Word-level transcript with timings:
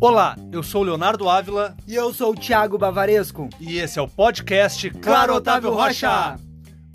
Olá, 0.00 0.34
eu 0.50 0.62
sou 0.62 0.80
o 0.80 0.84
Leonardo 0.84 1.28
Ávila 1.28 1.76
E 1.86 1.94
eu 1.94 2.12
sou 2.14 2.32
o 2.32 2.34
Thiago 2.34 2.78
Bavaresco. 2.78 3.48
e 3.60 3.78
esse 3.78 3.98
é 3.98 4.02
o 4.02 4.08
podcast 4.08 4.88
Claro 4.90 5.34
Otávio 5.34 5.70
Rocha. 5.70 6.38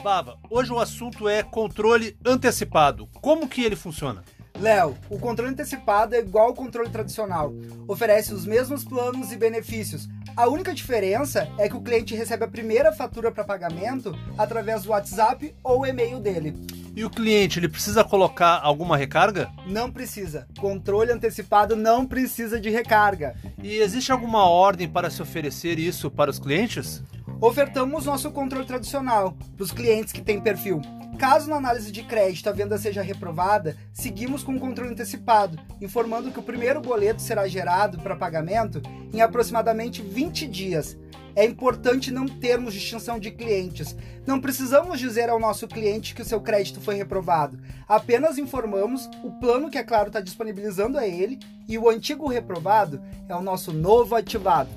Bava, 0.04 0.38
hoje 0.50 0.72
o 0.72 0.80
assunto 0.80 1.28
é 1.30 1.44
controle 1.44 2.18
antecipado. 2.26 3.08
Como 3.22 3.48
que 3.48 3.64
ele 3.64 3.76
funciona? 3.76 4.24
Léo, 4.60 4.96
o 5.10 5.20
controle 5.20 5.52
antecipado 5.52 6.16
é 6.16 6.20
igual 6.20 6.48
ao 6.48 6.54
controle 6.54 6.90
tradicional. 6.90 7.54
Oferece 7.88 8.34
os 8.34 8.46
mesmos 8.46 8.84
planos 8.84 9.32
e 9.32 9.38
benefícios. 9.38 10.08
A 10.36 10.48
única 10.48 10.74
diferença 10.74 11.48
é 11.58 11.68
que 11.68 11.76
o 11.76 11.82
cliente 11.82 12.16
recebe 12.16 12.46
a 12.46 12.48
primeira 12.48 12.92
fatura 12.92 13.32
para 13.32 13.44
pagamento 13.44 14.14
através 14.38 14.84
do 14.84 14.92
WhatsApp 14.92 15.54
ou 15.64 15.86
e-mail 15.86 16.20
dele. 16.20 16.56
E 16.96 17.04
o 17.04 17.10
cliente, 17.10 17.60
ele 17.60 17.68
precisa 17.68 18.06
colocar 18.06 18.62
alguma 18.64 18.96
recarga? 18.96 19.52
Não 19.68 19.92
precisa. 19.92 20.48
Controle 20.58 21.12
antecipado 21.12 21.76
não 21.76 22.06
precisa 22.06 22.58
de 22.58 22.70
recarga. 22.70 23.36
E 23.62 23.76
existe 23.76 24.14
alguma 24.14 24.46
ordem 24.46 24.88
para 24.88 25.10
se 25.10 25.22
oferecer 25.22 25.78
isso 25.78 26.10
para 26.10 26.32
os 26.32 26.40
clientes? 26.40 27.04
Ofertamos 27.42 28.06
nosso 28.06 28.32
controle 28.32 28.66
tradicional 28.66 29.36
para 29.58 29.64
os 29.64 29.74
clientes 29.74 30.14
que 30.14 30.22
têm 30.22 30.40
perfil. 30.40 30.82
Caso 31.20 31.50
na 31.50 31.58
análise 31.58 31.92
de 31.92 32.02
crédito 32.02 32.48
a 32.48 32.54
venda 32.54 32.78
seja 32.78 33.02
reprovada, 33.02 33.76
seguimos 33.92 34.42
com 34.42 34.56
o 34.56 34.60
controle 34.60 34.92
antecipado, 34.92 35.60
informando 35.82 36.32
que 36.32 36.40
o 36.40 36.44
primeiro 36.44 36.80
boleto 36.80 37.22
será 37.22 37.46
gerado 37.46 38.00
para 38.00 38.16
pagamento 38.16 38.82
em 39.14 39.20
aproximadamente 39.22 40.02
20 40.02 40.48
dias. 40.48 40.98
É 41.36 41.44
importante 41.44 42.12
não 42.12 42.28
termos 42.28 42.74
distinção 42.74 43.20
de 43.20 43.30
clientes. 43.30 43.96
Não 44.26 44.40
precisamos 44.40 45.00
dizer 45.00 45.30
ao 45.30 45.40
nosso 45.40 45.68
cliente 45.68 46.16
que 46.16 46.22
o 46.22 46.26
seu 46.26 46.40
crédito 46.40 46.80
foi 46.80 46.96
reprovado. 46.96 47.60
Apenas 47.88 48.38
informamos 48.38 49.10
o 49.24 49.32
plano 49.32 49.70
que 49.70 49.78
a 49.78 49.84
Claro 49.84 50.08
está 50.08 50.22
disponibilizando 50.22 50.98
a 50.98 51.06
ele 51.06 51.40
e 51.68 51.78
o 51.78 51.90
antigo 51.90 52.28
reprovado 52.28 53.02
é 53.28 53.36
o 53.36 53.42
nosso 53.42 53.74
novo 53.74 54.16
ativado. 54.16 54.70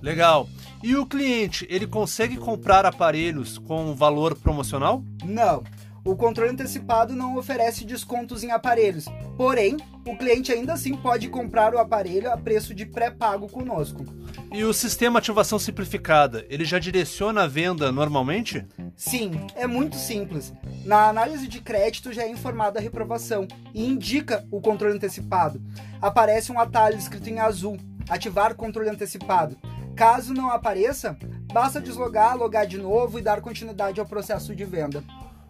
Legal. 0.00 0.48
E 0.82 0.96
o 0.96 1.04
cliente, 1.04 1.66
ele 1.68 1.86
consegue 1.86 2.38
comprar 2.38 2.86
aparelhos 2.86 3.58
com 3.58 3.94
valor 3.94 4.34
promocional? 4.34 5.04
Não. 5.22 5.62
O 6.04 6.16
controle 6.16 6.50
antecipado 6.50 7.14
não 7.14 7.36
oferece 7.36 7.84
descontos 7.84 8.42
em 8.42 8.50
aparelhos. 8.50 9.04
Porém, 9.36 9.76
o 10.06 10.16
cliente 10.16 10.50
ainda 10.50 10.72
assim 10.72 10.96
pode 10.96 11.28
comprar 11.28 11.74
o 11.74 11.78
aparelho 11.78 12.32
a 12.32 12.36
preço 12.36 12.74
de 12.74 12.86
pré-pago 12.86 13.48
conosco. 13.48 14.04
E 14.50 14.64
o 14.64 14.72
sistema 14.72 15.18
ativação 15.18 15.58
simplificada, 15.58 16.44
ele 16.48 16.64
já 16.64 16.78
direciona 16.78 17.42
a 17.42 17.46
venda 17.46 17.92
normalmente? 17.92 18.66
Sim, 18.96 19.46
é 19.54 19.66
muito 19.66 19.96
simples. 19.96 20.52
Na 20.86 21.08
análise 21.08 21.46
de 21.46 21.60
crédito 21.60 22.12
já 22.12 22.22
é 22.22 22.30
informada 22.30 22.78
a 22.78 22.82
reprovação 22.82 23.46
e 23.74 23.86
indica 23.86 24.46
o 24.50 24.60
controle 24.60 24.94
antecipado. 24.94 25.62
Aparece 26.00 26.50
um 26.50 26.58
atalho 26.58 26.96
escrito 26.96 27.28
em 27.28 27.38
azul: 27.38 27.76
ativar 28.08 28.54
controle 28.54 28.88
antecipado. 28.88 29.56
Caso 29.94 30.32
não 30.32 30.50
apareça, 30.50 31.16
basta 31.52 31.80
deslogar, 31.80 32.36
logar 32.36 32.66
de 32.66 32.78
novo 32.78 33.18
e 33.18 33.22
dar 33.22 33.42
continuidade 33.42 34.00
ao 34.00 34.06
processo 34.06 34.54
de 34.54 34.64
venda. 34.64 35.04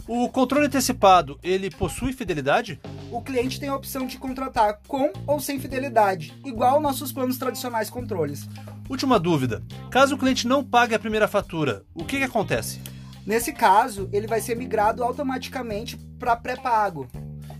O 0.06 0.29
controle 0.29 0.67
antecipado, 0.67 1.39
ele 1.43 1.70
possui 1.70 2.12
fidelidade? 2.12 2.81
O 3.11 3.23
cliente 3.23 3.61
tem 3.61 3.69
a 3.69 3.77
opção 3.77 4.06
de 4.06 4.19
contratar 4.19 4.81
com 4.87 5.12
ou 5.27 5.41
sem 5.41 5.59
fidelidade, 5.59 6.34
igual 6.45 6.81
nossos 6.81 7.12
planos 7.12 7.39
tradicionais 7.39 7.91
controles. 7.91 8.48
Última 8.89 9.19
dúvida. 9.19 9.62
Caso 9.91 10.15
o 10.15 10.19
cliente 10.19 10.47
não 10.47 10.65
pague 10.65 10.95
a 10.95 10.98
primeira 10.98 11.28
fatura, 11.28 11.84
o 11.95 12.05
que, 12.05 12.19
que 12.19 12.25
acontece? 12.25 12.81
Nesse 13.25 13.53
caso, 13.53 14.09
ele 14.12 14.27
vai 14.27 14.41
ser 14.41 14.56
migrado 14.56 15.05
automaticamente 15.05 15.97
para 16.19 16.37
pré-pago. 16.37 17.06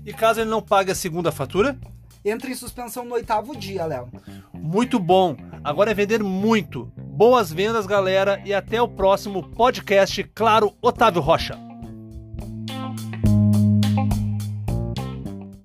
E 0.05 0.13
caso 0.13 0.41
ele 0.41 0.51
não 0.51 0.63
pague 0.63 0.91
a 0.91 0.95
segunda 0.95 1.31
fatura? 1.31 1.79
Entra 2.25 2.51
em 2.51 2.55
suspensão 2.55 3.05
no 3.05 3.15
oitavo 3.15 3.57
dia, 3.57 3.87
Léo. 3.87 4.09
Muito 4.53 4.99
bom! 4.99 5.37
Agora 5.63 5.91
é 5.91 5.95
vender 5.95 6.23
muito. 6.23 6.91
Boas 6.97 7.53
vendas, 7.53 7.87
galera, 7.87 8.43
e 8.45 8.53
até 8.53 8.81
o 8.81 8.89
próximo 8.89 9.43
podcast 9.51 10.25
Claro 10.35 10.75
Otávio 10.81 11.21
Rocha. 11.21 11.70